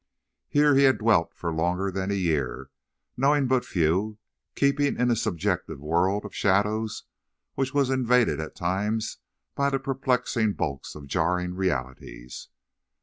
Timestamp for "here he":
0.49-0.85